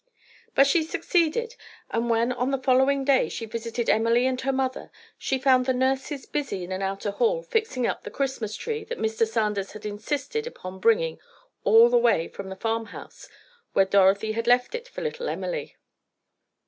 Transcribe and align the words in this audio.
But 0.55 0.65
she 0.65 0.81
succeeded, 0.81 1.55
and 1.91 2.09
when 2.09 2.31
on 2.31 2.49
the 2.49 2.57
following 2.57 3.05
day 3.05 3.29
she 3.29 3.45
visited 3.45 3.87
Emily 3.87 4.25
and 4.25 4.41
her 4.41 4.51
mother, 4.51 4.89
she 5.15 5.37
found 5.37 5.67
the 5.67 5.75
nurses 5.75 6.25
busy 6.25 6.63
in 6.63 6.71
an 6.71 6.81
outer 6.81 7.11
hall, 7.11 7.43
fixing 7.43 7.85
up 7.85 8.01
the 8.01 8.09
Christmas 8.09 8.55
tree 8.55 8.83
that 8.85 8.97
Mr. 8.97 9.27
Sanders 9.27 9.73
had 9.73 9.85
insisted 9.85 10.47
upon 10.47 10.79
bringing 10.79 11.19
all 11.63 11.87
the 11.87 11.99
way 11.99 12.27
from 12.27 12.49
the 12.49 12.55
farmhouse 12.55 13.29
where 13.73 13.85
Dorothy 13.85 14.31
had 14.31 14.47
left 14.47 14.73
it 14.73 14.87
for 14.87 15.01
little 15.03 15.29
Emily. 15.29 15.77